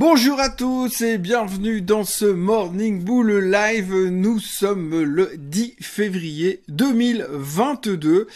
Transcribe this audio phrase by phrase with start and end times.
[0.00, 3.94] Bonjour à tous et bienvenue dans ce Morning Bull Live.
[3.94, 8.26] Nous sommes le 10 février 2022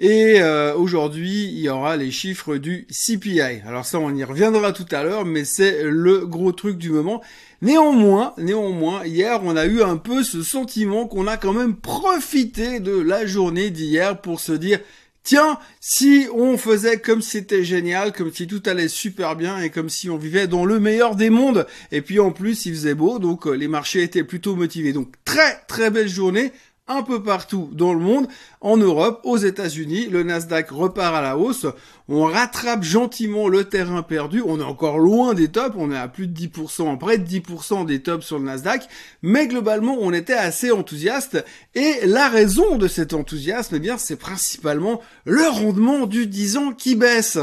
[0.00, 3.62] et euh, aujourd'hui il y aura les chiffres du CPI.
[3.66, 7.22] Alors ça on y reviendra tout à l'heure mais c'est le gros truc du moment.
[7.62, 12.80] Néanmoins, néanmoins, hier on a eu un peu ce sentiment qu'on a quand même profité
[12.80, 14.78] de la journée d'hier pour se dire
[15.24, 19.88] Tiens, si on faisait comme c'était génial, comme si tout allait super bien et comme
[19.88, 21.66] si on vivait dans le meilleur des mondes.
[21.92, 24.92] Et puis en plus, il faisait beau, donc euh, les marchés étaient plutôt motivés.
[24.92, 26.52] Donc très très belle journée
[26.86, 28.28] un peu partout dans le monde,
[28.60, 31.66] en Europe, aux États-Unis, le Nasdaq repart à la hausse,
[32.08, 36.08] on rattrape gentiment le terrain perdu, on est encore loin des tops, on est à
[36.08, 38.86] plus de 10%, près de 10% des tops sur le Nasdaq,
[39.22, 41.42] mais globalement on était assez enthousiaste.
[41.74, 46.72] Et la raison de cet enthousiasme, eh bien c'est principalement le rendement du 10 ans
[46.72, 47.38] qui baisse.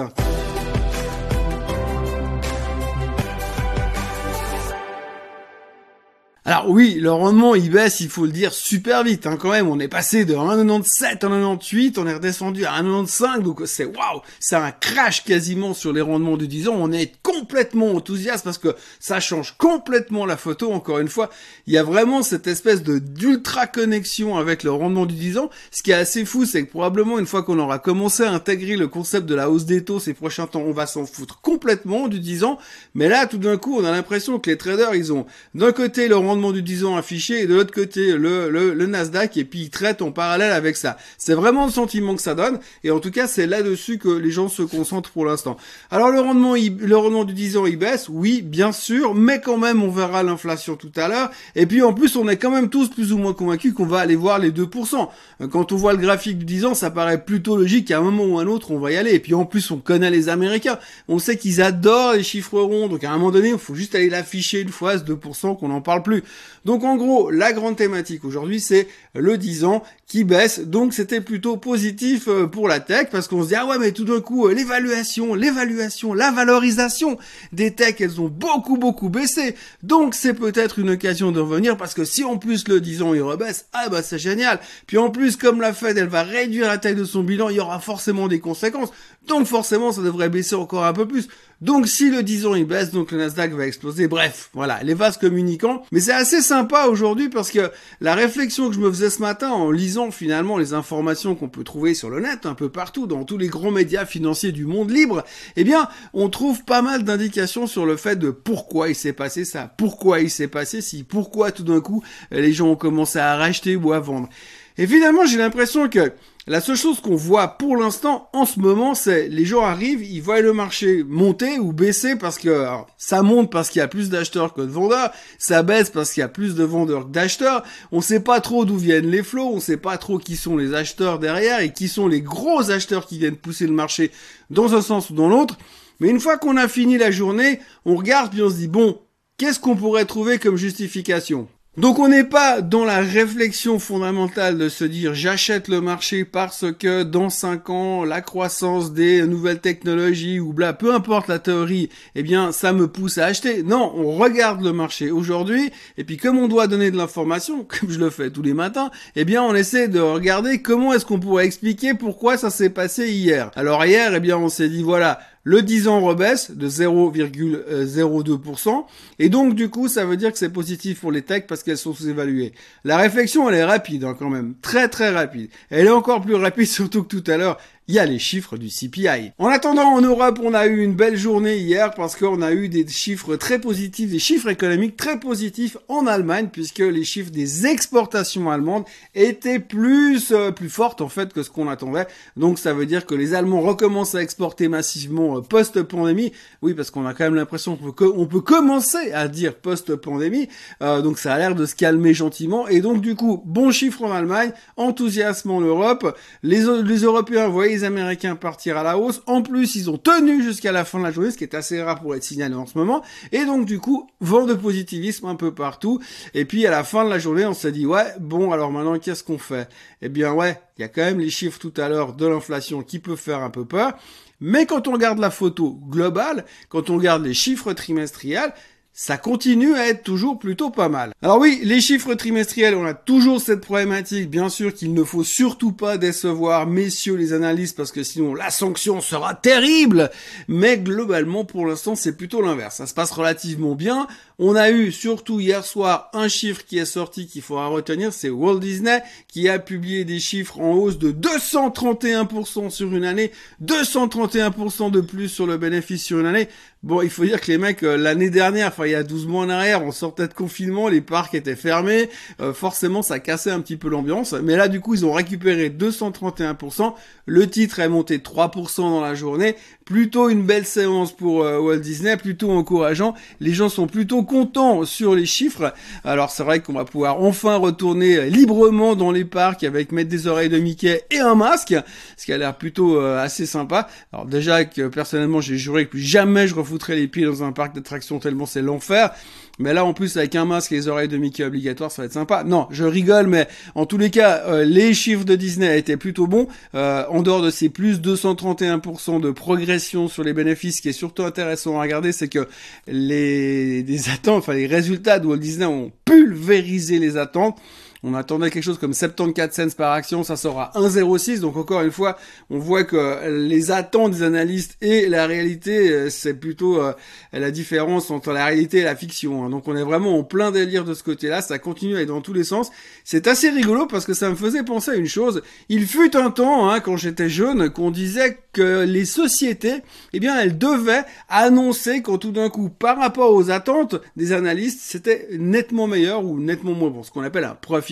[6.52, 9.70] Alors oui, le rendement il baisse, il faut le dire, super vite hein, quand même.
[9.70, 14.20] On est passé de 1,97 à 1,98, on est redescendu à 1,95, donc c'est waouh,
[14.42, 16.76] c'est un crash quasiment sur les rendements du 10 ans.
[16.78, 20.74] On est complètement enthousiaste parce que ça change complètement la photo.
[20.74, 21.30] Encore une fois,
[21.68, 25.50] il y a vraiment cette espèce de d'ultra connexion avec le rendement du 10 ans.
[25.72, 28.76] Ce qui est assez fou, c'est que probablement une fois qu'on aura commencé à intégrer
[28.76, 32.10] le concept de la hausse des taux ces prochains temps, on va s'en foutre complètement
[32.10, 32.58] du 10 ans.
[32.94, 36.10] Mais là, tout d'un coup, on a l'impression que les traders, ils ont d'un côté
[36.10, 39.70] le rendement du 10 ans affiché et de l'autre côté le, Nasdaq et puis ils
[39.70, 40.98] traitent en parallèle avec ça.
[41.20, 44.32] C'est vraiment le sentiment que ça donne et en tout cas c'est là-dessus que les
[44.32, 45.58] gens se concentrent pour l'instant.
[45.92, 49.58] Alors le rendement, le rendement du 10 ans il baisse, oui bien sûr, mais quand
[49.58, 52.70] même on verra l'inflation tout à l'heure et puis en plus on est quand même
[52.70, 55.08] tous plus ou moins convaincus qu'on va aller voir les 2%.
[55.52, 58.24] Quand on voit le graphique du 10 ans ça paraît plutôt logique qu'à un moment
[58.24, 60.80] ou un autre on va y aller et puis en plus on connaît les Américains,
[61.08, 63.94] on sait qu'ils adorent les chiffres ronds donc à un moment donné il faut juste
[63.94, 66.21] aller l'afficher une fois ce 2% qu'on n'en parle plus.
[66.66, 70.60] Donc en gros, la grande thématique aujourd'hui, c'est le 10 ans qui baisse.
[70.60, 73.92] Donc c'était plutôt positif euh, pour la tech parce qu'on se dit ah ouais mais
[73.94, 77.18] tout d'un coup euh, l'évaluation, l'évaluation, la valorisation
[77.52, 79.56] des techs, elles ont beaucoup beaucoup baissé.
[79.82, 83.14] Donc c'est peut-être une occasion de revenir parce que si en plus le 10 ans
[83.14, 84.60] il rebaisse, ah bah c'est génial.
[84.86, 87.56] Puis en plus comme la Fed elle va réduire la taille de son bilan, il
[87.56, 88.92] y aura forcément des conséquences.
[89.28, 91.28] Donc forcément ça devrait baisser encore un peu plus.
[91.62, 94.08] Donc si le 10 ans il baisse, donc le Nasdaq va exploser.
[94.08, 95.84] Bref, voilà, les vases communicants.
[95.92, 99.52] Mais c'est assez sympa aujourd'hui parce que la réflexion que je me faisais ce matin
[99.52, 103.24] en lisant finalement les informations qu'on peut trouver sur le net un peu partout dans
[103.24, 105.24] tous les grands médias financiers du monde libre,
[105.56, 109.46] eh bien, on trouve pas mal d'indications sur le fait de pourquoi il s'est passé
[109.46, 113.38] ça, pourquoi il s'est passé si, pourquoi tout d'un coup les gens ont commencé à
[113.38, 114.30] racheter ou à vendre.
[114.78, 116.12] Et finalement, j'ai l'impression que
[116.48, 120.24] la seule chose qu'on voit pour l'instant en ce moment, c'est les gens arrivent, ils
[120.24, 122.66] voient le marché monter ou baisser parce que
[122.98, 126.22] ça monte parce qu'il y a plus d'acheteurs que de vendeurs, ça baisse parce qu'il
[126.22, 127.64] y a plus de vendeurs que d'acheteurs.
[127.92, 130.74] On sait pas trop d'où viennent les flots, on sait pas trop qui sont les
[130.74, 134.10] acheteurs derrière et qui sont les gros acheteurs qui viennent pousser le marché
[134.50, 135.60] dans un sens ou dans l'autre.
[136.00, 139.00] Mais une fois qu'on a fini la journée, on regarde puis on se dit bon,
[139.38, 141.48] qu'est-ce qu'on pourrait trouver comme justification?
[141.78, 146.66] Donc on n'est pas dans la réflexion fondamentale de se dire j'achète le marché parce
[146.78, 151.88] que dans 5 ans la croissance des nouvelles technologies ou bla, peu importe la théorie,
[152.16, 153.64] eh bien ça me pousse à acheter.
[153.64, 157.90] Non, on regarde le marché aujourd'hui et puis comme on doit donner de l'information, comme
[157.90, 161.22] je le fais tous les matins, eh bien on essaie de regarder comment est-ce qu'on
[161.22, 163.50] pourrait expliquer pourquoi ça s'est passé hier.
[163.56, 168.86] Alors hier, eh bien on s'est dit voilà, le 10 ans rebaisse de 0,02%.
[169.20, 171.78] Et donc, du coup, ça veut dire que c'est positif pour les techs parce qu'elles
[171.78, 172.54] sont sous-évaluées.
[172.84, 174.54] La réflexion, elle est rapide hein, quand même.
[174.62, 175.50] Très, très rapide.
[175.70, 177.58] Elle est encore plus rapide surtout que tout à l'heure
[177.88, 179.34] il y a les chiffres du CPI.
[179.38, 182.70] En attendant, en Europe, on a eu une belle journée hier parce qu'on a eu
[182.70, 187.66] des chiffres très positifs, des chiffres économiques très positifs en Allemagne puisque les chiffres des
[187.66, 192.08] exportations allemandes étaient plus euh, plus fortes en fait que ce qu'on attendait.
[192.38, 196.32] Donc ça veut dire que les Allemands recommencent à exporter massivement euh, post-pandémie.
[196.62, 200.48] Oui, parce qu'on a quand même l'impression qu'on peut, on peut commencer à dire post-pandémie.
[200.82, 202.68] Euh, donc ça a l'air de se calmer gentiment.
[202.68, 206.18] Et donc du coup, bon chiffre en Allemagne, enthousiasme en Europe.
[206.44, 209.22] Les, les Européens voyaient Américains partir à la hausse.
[209.28, 211.82] En plus, ils ont tenu jusqu'à la fin de la journée, ce qui est assez
[211.82, 213.02] rare pour être signalé en ce moment.
[213.32, 216.00] Et donc, du coup, vent de positivisme un peu partout.
[216.34, 218.98] Et puis, à la fin de la journée, on s'est dit, ouais, bon, alors maintenant,
[219.00, 219.70] qu'est-ce qu'on fait?
[220.02, 222.84] Eh bien, ouais, il y a quand même les chiffres tout à l'heure de l'inflation
[222.84, 223.94] qui peut faire un peu peur.
[224.40, 228.54] Mais quand on regarde la photo globale, quand on regarde les chiffres trimestriels,
[228.94, 231.14] ça continue à être toujours plutôt pas mal.
[231.22, 235.24] Alors oui, les chiffres trimestriels, on a toujours cette problématique, bien sûr qu'il ne faut
[235.24, 240.12] surtout pas décevoir messieurs les analystes parce que sinon la sanction sera terrible,
[240.48, 244.08] mais globalement pour l'instant c'est plutôt l'inverse, ça se passe relativement bien.
[244.44, 248.32] On a eu surtout hier soir un chiffre qui est sorti qu'il faudra retenir, c'est
[248.32, 253.32] Walt Disney qui a publié des chiffres en hausse de 231% sur une année,
[253.64, 256.48] 231% de plus sur le bénéfice sur une année.
[256.82, 259.28] Bon, il faut dire que les mecs, euh, l'année dernière, enfin il y a 12
[259.28, 262.10] mois en arrière, on sortait de confinement, les parcs étaient fermés,
[262.40, 265.70] euh, forcément ça cassait un petit peu l'ambiance, mais là du coup ils ont récupéré
[265.70, 266.96] 231%,
[267.28, 269.56] le titre est monté 3% dans la journée,
[269.86, 274.86] plutôt une belle séance pour euh, Walt Disney, plutôt encourageant, les gens sont plutôt contents
[274.86, 275.74] sur les chiffres,
[276.06, 280.28] alors c'est vrai qu'on va pouvoir enfin retourner librement dans les parcs avec mettre des
[280.28, 281.76] oreilles de Mickey et un masque,
[282.16, 286.48] ce qui a l'air plutôt assez sympa, alors déjà que personnellement j'ai juré que jamais
[286.48, 289.12] je foutrais les pieds dans un parc d'attractions tellement c'est l'enfer.
[289.62, 292.08] Mais là, en plus, avec un masque et les oreilles de Mickey obligatoires, ça va
[292.08, 292.44] être sympa.
[292.44, 296.28] Non, je rigole, mais en tous les cas, euh, les chiffres de Disney étaient plutôt
[296.28, 296.48] bons.
[296.76, 300.94] Euh, en dehors de ces plus 231% de progression sur les bénéfices, ce qui est
[300.94, 302.48] surtout intéressant à regarder, c'est que
[302.88, 307.58] les, les attentes, enfin les résultats de Walt Disney ont pulvérisé les attentes.
[308.04, 311.40] On attendait quelque chose comme 74 cents par action, ça sera à 1,06.
[311.40, 312.18] Donc encore une fois,
[312.50, 316.94] on voit que les attentes des analystes et la réalité, euh, c'est plutôt euh,
[317.32, 319.46] la différence entre la réalité et la fiction.
[319.46, 319.52] Hein.
[319.52, 321.44] Donc on est vraiment en plein délire de ce côté-là.
[321.44, 322.72] Ça continue à aller dans tous les sens.
[323.04, 325.44] C'est assez rigolo parce que ça me faisait penser à une chose.
[325.70, 329.82] Il fut un temps, hein, quand j'étais jeune, qu'on disait que les sociétés,
[330.14, 334.80] eh bien, elles devaient annoncer quand tout d'un coup, par rapport aux attentes des analystes,
[334.82, 337.04] c'était nettement meilleur ou nettement moins bon.
[337.04, 337.91] Ce qu'on appelle un profit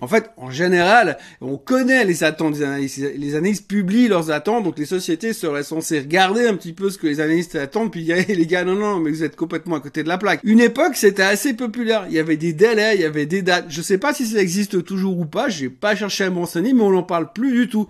[0.00, 2.98] En fait, en général, on connaît les attentes des analystes.
[3.16, 6.98] Les analystes publient leurs attentes, donc les sociétés seraient censées regarder un petit peu ce
[6.98, 9.80] que les analystes attendent, puis dire, les gars, non, non, mais vous êtes complètement à
[9.80, 10.40] côté de la plaque.
[10.44, 12.06] Une époque, c'était assez populaire.
[12.08, 13.66] Il y avait des délais, il y avait des dates.
[13.68, 16.82] Je sais pas si ça existe toujours ou pas, j'ai pas cherché à m'enseigner, mais
[16.82, 17.88] on n'en parle plus du tout.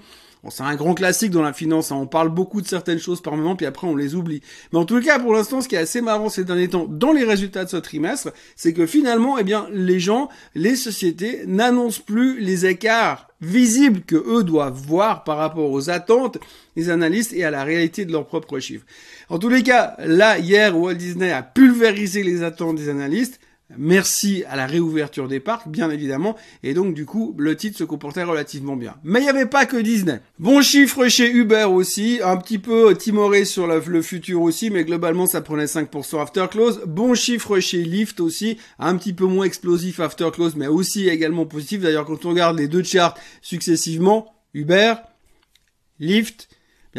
[0.50, 1.96] C'est un grand classique dans la finance, hein.
[1.96, 4.40] on parle beaucoup de certaines choses par moment, puis après on les oublie.
[4.72, 7.12] Mais en tout cas, pour l'instant, ce qui est assez marrant ces derniers temps dans
[7.12, 12.02] les résultats de ce trimestre, c'est que finalement, eh bien, les gens, les sociétés n'annoncent
[12.04, 16.38] plus les écarts visibles que eux doivent voir par rapport aux attentes
[16.76, 18.86] des analystes et à la réalité de leurs propres chiffres.
[19.28, 23.40] En tous les cas, là, hier, Walt Disney a pulvérisé les attentes des analystes.
[23.76, 27.84] Merci à la réouverture des parcs, bien évidemment, et donc du coup, le titre se
[27.84, 28.94] comportait relativement bien.
[29.04, 30.20] Mais il n'y avait pas que Disney.
[30.38, 35.26] Bon chiffre chez Uber aussi, un petit peu timoré sur le, futur aussi, mais globalement
[35.26, 36.80] ça prenait 5% after close.
[36.86, 41.44] Bon chiffre chez Lyft aussi, un petit peu moins explosif after close, mais aussi également
[41.44, 41.82] positif.
[41.82, 44.94] D'ailleurs, quand on regarde les deux charts successivement, Uber,
[46.00, 46.48] Lyft,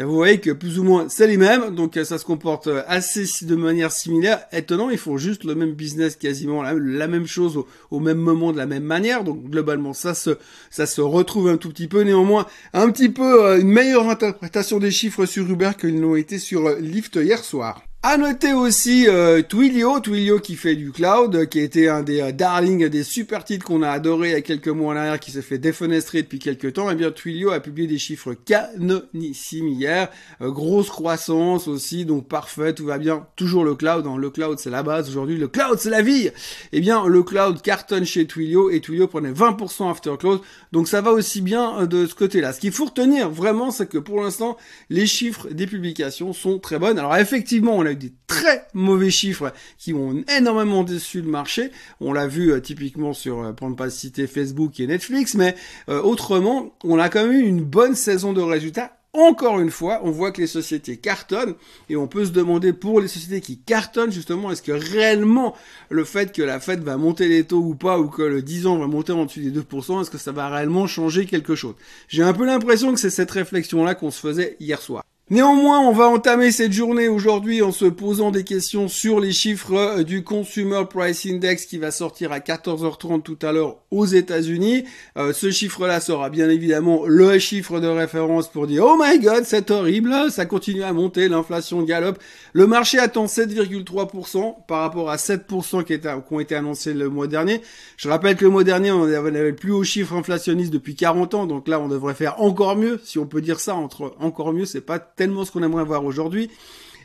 [0.04, 3.54] vous voyez que plus ou moins c'est les mêmes, donc ça se comporte assez de
[3.54, 4.40] manière similaire.
[4.52, 8.58] Étonnant, ils font juste le même business quasiment, la, même chose au, même moment de
[8.58, 9.24] la même manière.
[9.24, 10.38] Donc globalement, ça se
[10.70, 12.02] ça se retrouve un tout petit peu.
[12.02, 16.38] Néanmoins, un petit peu euh, une meilleure interprétation des chiffres sur Uber qu'ils n'ont été
[16.38, 17.82] sur euh, Lyft hier soir.
[18.02, 22.32] À noter aussi euh, Twilio, Twilio qui fait du cloud, qui été un des euh,
[22.32, 25.32] darlings, des super titres qu'on a adoré il y a quelques mois en arrière, qui
[25.32, 26.88] s'est fait défenestrer depuis quelques temps.
[26.88, 30.08] Et eh bien Twilio a publié des chiffres canonissimes hier,
[30.40, 33.26] euh, grosse croissance aussi, donc parfait, tout va bien.
[33.36, 34.16] Toujours le cloud, hein.
[34.16, 36.30] le cloud c'est la base aujourd'hui, le cloud c'est la vie.
[36.72, 40.40] Eh bien le cloud cartonne chez Twilio et Twilio prenait 20% after close,
[40.72, 42.54] donc ça va aussi bien de ce côté-là.
[42.54, 44.56] Ce qu'il faut retenir vraiment, c'est que pour l'instant
[44.88, 46.98] les chiffres des publications sont très bonnes.
[46.98, 51.70] Alors effectivement, on a des très mauvais chiffres qui ont énormément déçu le marché.
[52.00, 55.54] On l'a vu euh, typiquement sur, euh, pour ne pas citer Facebook et Netflix, mais
[55.88, 60.00] euh, autrement, on a quand même eu une bonne saison de résultats encore une fois,
[60.04, 61.54] on voit que les sociétés cartonnent
[61.88, 65.56] et on peut se demander pour les sociétés qui cartonnent justement, est-ce que réellement
[65.88, 68.66] le fait que la Fed va monter les taux ou pas ou que le 10
[68.68, 71.74] ans va monter en dessus des 2%, est-ce que ça va réellement changer quelque chose?
[72.08, 75.02] J'ai un peu l'impression que c'est cette réflexion-là qu'on se faisait hier soir.
[75.32, 79.76] Néanmoins, on va entamer cette journée aujourd'hui en se posant des questions sur les chiffres
[79.76, 84.86] euh, du Consumer Price Index qui va sortir à 14h30 tout à l'heure aux États-Unis.
[85.16, 89.44] Euh, ce chiffre-là sera bien évidemment le chiffre de référence pour dire oh my god,
[89.44, 92.18] c'est horrible, ça continue à monter, l'inflation galope.
[92.52, 97.28] Le marché attend 7,3% par rapport à 7% qui, qui ont été annoncés le mois
[97.28, 97.60] dernier.
[97.96, 101.34] Je rappelle que le mois dernier, on avait le plus haut chiffre inflationniste depuis 40
[101.34, 104.52] ans, donc là, on devrait faire encore mieux, si on peut dire ça entre encore
[104.52, 106.50] mieux, c'est pas tellement ce qu'on aimerait voir aujourd'hui.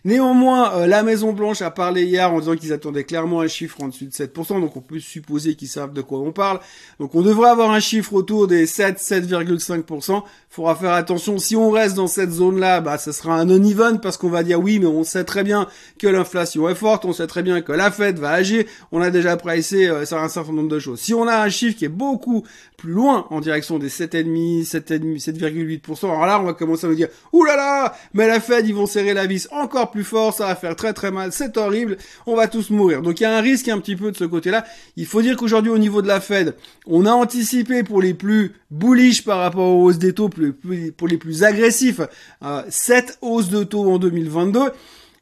[0.06, 3.82] Néanmoins, euh, la Maison Blanche a parlé hier en disant qu'ils attendaient clairement un chiffre
[3.82, 6.60] en dessus de 7%, donc on peut supposer qu'ils savent de quoi on parle.
[7.00, 10.22] Donc on devrait avoir un chiffre autour des 7, 7,5%.
[10.52, 11.40] Faudra faire attention.
[11.40, 14.60] Si on reste dans cette zone-là, bah ça sera un non-even parce qu'on va dire
[14.60, 17.72] oui, mais on sait très bien que l'inflation est forte, on sait très bien que
[17.72, 18.64] la Fed va agir.
[18.92, 21.00] On a déjà pressé euh, sur un certain nombre de choses.
[21.00, 22.46] Si on a un chiffre qui est beaucoup
[22.78, 26.96] plus loin en direction des 7,5, 7,5, 7,8%, alors là on va commencer à nous
[26.96, 30.34] dire ouh là là, mais la Fed ils vont serrer la vis encore plus fort,
[30.34, 33.02] ça va faire très très mal, c'est horrible, on va tous mourir.
[33.02, 34.66] Donc il y a un risque un petit peu de ce côté-là.
[34.98, 38.52] Il faut dire qu'aujourd'hui au niveau de la Fed, on a anticipé pour les plus
[38.72, 42.02] bullish par rapport aux hausses des taux, pour les plus agressifs,
[42.44, 44.72] euh, 7 hausses de taux en 2022.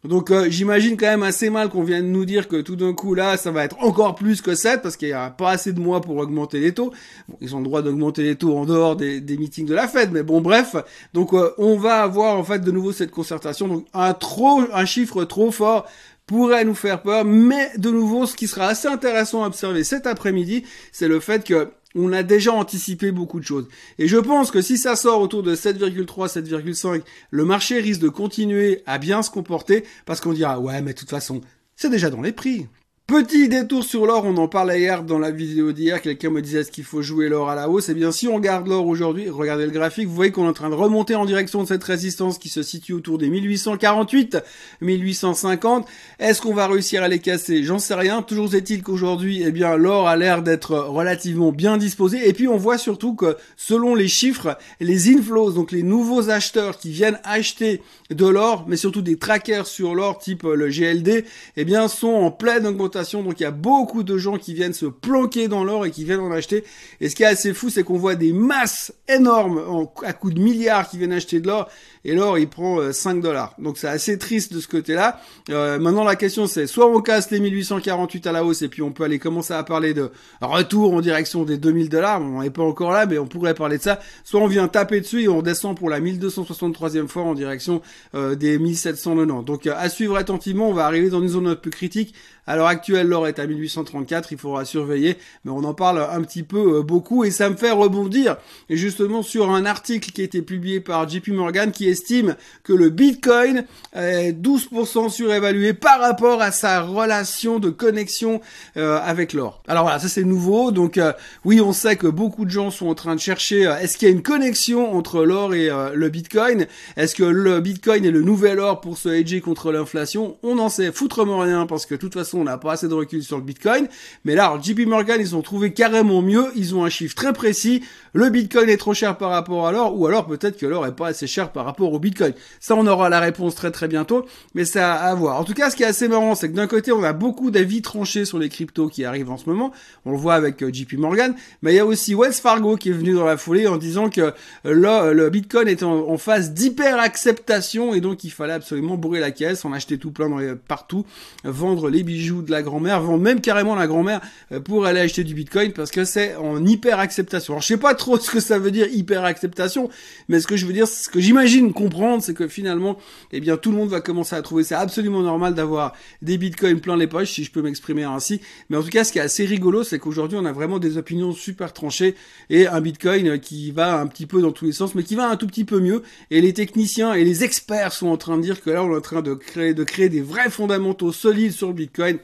[0.03, 3.13] Donc euh, j'imagine quand même assez mal qu'on vienne nous dire que tout d'un coup
[3.13, 5.79] là ça va être encore plus que 7 parce qu'il n'y a pas assez de
[5.79, 6.91] mois pour augmenter les taux.
[7.39, 10.11] Ils ont le droit d'augmenter les taux en dehors des, des, meetings de la Fed,
[10.11, 10.75] mais bon bref.
[11.13, 13.67] Donc euh, on va avoir en fait de nouveau cette concertation.
[13.69, 15.85] Donc un trop un chiffre trop fort
[16.25, 20.07] pourrait nous faire peur, mais de nouveau ce qui sera assez intéressant à observer cet
[20.07, 23.67] après-midi, c'est le fait que on a déjà anticipé beaucoup de choses.
[23.99, 28.09] Et je pense que si ça sort autour de 7,3, 7,5, le marché risque de
[28.09, 31.41] continuer à bien se comporter parce qu'on dira ouais mais de toute façon
[31.75, 32.67] c'est déjà dans les prix.
[33.05, 36.61] Petit détour sur l'or, on en parlait hier dans la vidéo d'hier, quelqu'un me disait
[36.61, 37.89] est-ce qu'il faut jouer l'or à la hausse?
[37.89, 40.53] Eh bien si on regarde l'or aujourd'hui, regardez le graphique, vous voyez qu'on est en
[40.53, 44.37] train de remonter en direction de cette résistance qui se situe autour des 1848,
[44.79, 45.85] 1850.
[46.17, 47.65] Est-ce qu'on va réussir à les casser?
[47.65, 48.21] J'en sais rien.
[48.21, 52.29] Toujours est-il qu'aujourd'hui, eh bien l'or a l'air d'être relativement bien disposé.
[52.29, 56.77] Et puis on voit surtout que selon les chiffres, les inflows, donc les nouveaux acheteurs
[56.77, 57.81] qui viennent acheter
[58.11, 61.25] de l'or, mais surtout des trackers sur l'or type le GLD,
[61.57, 64.73] eh bien sont en pleine augmentation donc il y a beaucoup de gens qui viennent
[64.73, 66.63] se planquer dans l'or et qui viennent en acheter.
[67.01, 70.39] Et ce qui est assez fou, c'est qu'on voit des masses énormes à coups de
[70.39, 71.69] milliards qui viennent acheter de l'or
[72.05, 73.55] et l'or il prend 5 euh, dollars.
[73.59, 75.19] Donc c'est assez triste de ce côté-là.
[75.49, 78.81] Euh, maintenant la question c'est soit on casse les 1848 à la hausse et puis
[78.81, 82.21] on peut aller commencer à parler de retour en direction des 2000 dollars.
[82.21, 83.99] On n'est pas encore là mais on pourrait parler de ça.
[84.23, 87.81] Soit on vient taper dessus et on descend pour la 1263e fois en direction
[88.15, 89.45] euh, des 1790.
[89.45, 92.13] Donc à suivre attentivement, on va arriver dans une zone un peu critique.
[92.45, 96.21] À l'heure actuelle, l'or est à 1834, il faudra surveiller, mais on en parle un
[96.23, 98.35] petit peu beaucoup et ça me fait rebondir
[98.69, 102.73] justement sur un article qui a été publié par JP Morgan qui est estime que
[102.73, 108.41] le Bitcoin est 12% surévalué par rapport à sa relation de connexion
[108.77, 109.63] euh, avec l'or.
[109.67, 110.71] Alors voilà, ça c'est nouveau.
[110.71, 111.13] Donc euh,
[111.45, 114.07] oui, on sait que beaucoup de gens sont en train de chercher euh, est-ce qu'il
[114.07, 116.67] y a une connexion entre l'or et le Bitcoin?
[116.97, 120.37] Est-ce que le Bitcoin est le nouvel or pour se hedger contre l'inflation?
[120.43, 122.93] On n'en sait foutrement rien parce que de toute façon, on n'a pas assez de
[122.93, 123.87] recul sur le Bitcoin.
[124.25, 126.45] Mais là, JP Morgan, ils ont trouvé carrément mieux.
[126.55, 127.83] Ils ont un chiffre très précis.
[128.13, 130.95] Le Bitcoin est trop cher par rapport à l'or ou alors peut-être que l'or est
[130.95, 132.33] pas assez cher par rapport au Bitcoin.
[132.59, 135.39] Ça, on aura la réponse très très bientôt, mais c'est à, voir.
[135.39, 137.51] En tout cas, ce qui est assez marrant, c'est que d'un côté, on a beaucoup
[137.51, 139.73] d'avis tranchés sur les cryptos qui arrivent en ce moment.
[140.05, 142.89] On le voit avec euh, JP Morgan, mais il y a aussi Wells Fargo qui
[142.89, 144.31] est venu dans la foulée en disant que euh,
[144.63, 149.31] le, le Bitcoin est en, phase d'hyper acceptation et donc il fallait absolument bourrer la
[149.31, 151.05] caisse, en acheter tout plein dans partout,
[151.43, 154.21] vendre les bijoux de la grand-mère, vendre même carrément la grand-mère
[154.51, 157.53] euh, pour aller acheter du Bitcoin parce que c'est en hyper acceptation.
[157.53, 159.89] Alors je sais pas trop ce que ça veut dire hyper acceptation,
[160.29, 162.97] mais ce que je veux dire, ce que j'imagine comprendre, c'est que finalement,
[163.31, 166.79] eh bien, tout le monde va commencer à trouver ça absolument normal d'avoir des bitcoins
[166.79, 168.41] plein les poches, si je peux m'exprimer ainsi.
[168.69, 170.97] Mais en tout cas, ce qui est assez rigolo, c'est qu'aujourd'hui, on a vraiment des
[170.97, 172.15] opinions super tranchées
[172.49, 175.29] et un bitcoin qui va un petit peu dans tous les sens, mais qui va
[175.29, 176.03] un tout petit peu mieux.
[176.31, 178.97] Et les techniciens et les experts sont en train de dire que là, on est
[178.97, 182.19] en train de créer, de créer des vrais fondamentaux solides sur le bitcoin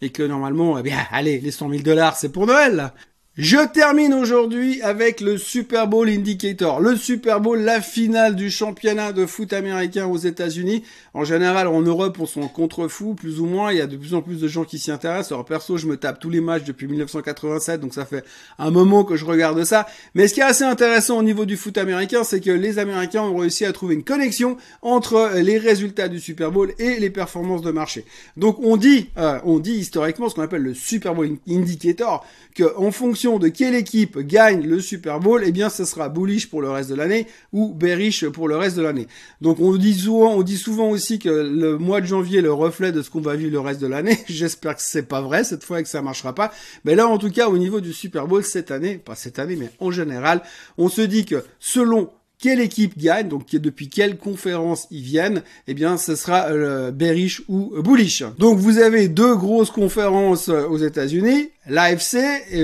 [0.00, 2.92] et que normalement, eh bien, allez, les 100 000 dollars, c'est pour Noël.
[3.38, 6.80] Je termine aujourd'hui avec le Super Bowl Indicator.
[6.80, 10.84] Le Super Bowl, la finale du championnat de foot américain aux États-Unis.
[11.14, 13.72] En général, en Europe, on s'en contre-fou, plus ou moins.
[13.72, 15.32] Il y a de plus en plus de gens qui s'y intéressent.
[15.32, 18.22] Alors perso, je me tape tous les matchs depuis 1987, donc ça fait
[18.58, 19.86] un moment que je regarde ça.
[20.14, 23.22] Mais ce qui est assez intéressant au niveau du foot américain, c'est que les Américains
[23.22, 27.62] ont réussi à trouver une connexion entre les résultats du Super Bowl et les performances
[27.62, 28.04] de marché.
[28.36, 32.64] Donc on dit, euh, on dit historiquement ce qu'on appelle le Super Bowl Indicator, que
[32.90, 36.70] fonction de quelle équipe gagne le Super Bowl, eh bien, ce sera bullish pour le
[36.70, 39.06] reste de l'année ou bearish pour le reste de l'année.
[39.40, 43.10] Donc, on dit souvent, aussi que le mois de janvier est le reflet de ce
[43.10, 44.18] qu'on va vivre le reste de l'année.
[44.26, 46.52] J'espère que c'est pas vrai cette fois et que ça marchera pas.
[46.84, 49.56] Mais là, en tout cas, au niveau du Super Bowl cette année, pas cette année,
[49.56, 50.42] mais en général,
[50.78, 52.10] on se dit que selon
[52.42, 57.42] quelle équipe gagne, donc depuis quelle conférence ils viennent, eh bien ce sera euh, bearish
[57.48, 58.24] ou bullish.
[58.36, 62.16] Donc vous avez deux grosses conférences euh, aux États-Unis, l'AFC,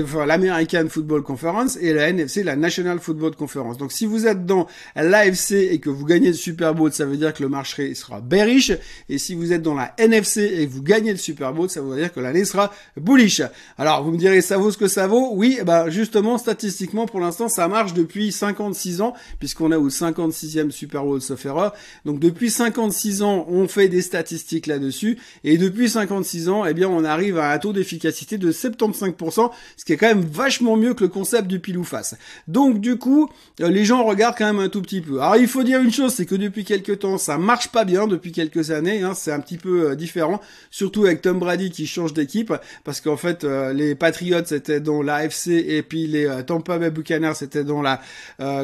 [0.03, 3.77] enfin, l'American Football Conference, et la NFC, la National Football Conference.
[3.77, 7.15] Donc si vous êtes dans l'AFC et que vous gagnez le Super Bowl, ça veut
[7.15, 8.73] dire que le marché sera bearish,
[9.07, 11.81] et si vous êtes dans la NFC et que vous gagnez le Super Bowl, ça
[11.81, 13.41] veut dire que l'année sera bullish.
[13.77, 15.31] Alors vous me direz, ça vaut ce que ça vaut?
[15.33, 20.71] Oui, bah justement, statistiquement, pour l'instant, ça marche depuis 56 ans, puisqu'on est au 56e
[20.71, 21.73] Super Bowl sauf erreur.
[22.03, 26.89] Donc depuis 56 ans, on fait des statistiques là-dessus, et depuis 56 ans, eh bien,
[26.89, 30.77] on arrive à un taux d'efficacité de 70 5%, ce qui est quand même vachement
[30.77, 32.15] mieux que le concept du pile face.
[32.47, 33.29] Donc du coup,
[33.61, 35.21] euh, les gens regardent quand même un tout petit peu.
[35.21, 38.07] Alors il faut dire une chose, c'est que depuis quelques temps, ça marche pas bien
[38.07, 40.41] depuis quelques années, hein, c'est un petit peu euh, différent,
[40.71, 42.53] surtout avec Tom Brady qui change d'équipe,
[42.83, 46.91] parce qu'en fait euh, les Patriots étaient dans la FC et puis les Tampa Bay
[46.91, 48.01] Buccaneers c'était dans la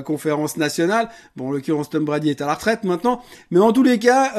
[0.04, 1.10] conférence nationale.
[1.36, 4.34] Bon, en l'occurrence Tom Brady est à la retraite maintenant, mais en tous les cas,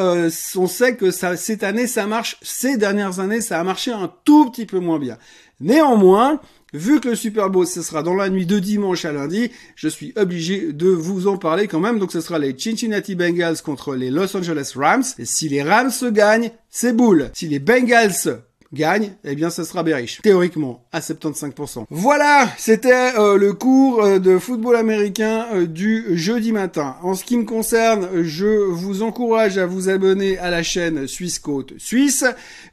[0.57, 4.12] on sait que ça, cette année ça marche, ces dernières années ça a marché un
[4.25, 5.19] tout petit peu moins bien.
[5.60, 6.40] Néanmoins,
[6.75, 9.88] vu que le Super Bowl ce sera dans la nuit de dimanche à lundi, je
[9.88, 11.98] suis obligé de vous en parler quand même.
[11.98, 15.04] Donc ce sera les Cincinnati Bengals contre les Los Angeles Rams.
[15.18, 17.30] Et si les Rams se gagnent, c'est boule.
[17.32, 18.42] Si les Bengals
[18.73, 20.20] gagne, eh bien ça sera Berish.
[20.23, 21.85] Théoriquement, à 75%.
[21.90, 26.96] Voilà, c'était euh, le cours euh, de football américain euh, du jeudi matin.
[27.02, 31.38] En ce qui me concerne, je vous encourage à vous abonner à la chaîne Suisse
[31.38, 32.25] Côte Suisse.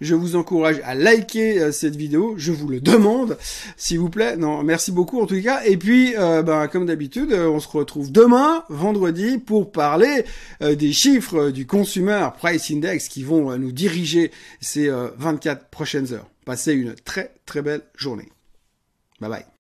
[0.02, 2.34] Je vous encourage à liker cette vidéo.
[2.38, 3.38] Je vous le demande,
[3.78, 4.36] s'il vous plaît.
[4.38, 5.62] Non, merci beaucoup en tout cas.
[5.66, 10.26] Et puis, ben, comme d'habitude, on se retrouve demain, vendredi, pour parler
[10.62, 15.66] des chiffres du Consumer Price Index qui vont nous diriger ces 24
[16.14, 16.30] heures.
[16.46, 18.32] Passez une très très belle journée.
[19.20, 19.46] Bye bye.